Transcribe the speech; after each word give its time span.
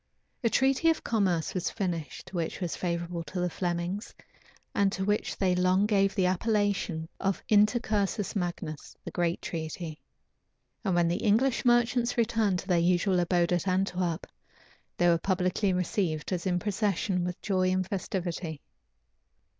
A 0.43 0.49
treaty 0.49 0.89
of 0.89 1.03
commerce 1.03 1.53
was 1.53 1.69
finished, 1.69 2.33
which 2.33 2.59
was 2.59 2.75
favorable 2.75 3.23
to 3.25 3.39
the 3.39 3.51
Flemings, 3.51 4.15
and 4.73 4.91
to 4.91 5.05
which 5.05 5.37
they 5.37 5.53
long 5.53 5.85
gave 5.85 6.15
the 6.15 6.25
appellation 6.25 7.07
of 7.19 7.43
"intercursus 7.49 8.35
magnus," 8.35 8.95
the 9.05 9.11
great 9.11 9.43
treaty. 9.43 10.01
And 10.83 10.95
when 10.95 11.07
the 11.07 11.17
English 11.17 11.65
merchants 11.65 12.17
returned 12.17 12.57
to 12.57 12.67
their 12.67 12.79
usual 12.79 13.19
abode 13.19 13.53
at 13.53 13.67
Antwerp, 13.67 14.25
they 14.97 15.07
were 15.07 15.19
publicly 15.19 15.71
received, 15.71 16.31
as 16.33 16.47
in 16.47 16.57
procession, 16.57 17.23
with 17.23 17.39
joy 17.39 17.69
and 17.69 17.85
festivity. 17.87 18.59